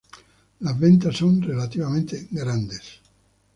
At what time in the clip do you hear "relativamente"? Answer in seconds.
1.43-2.27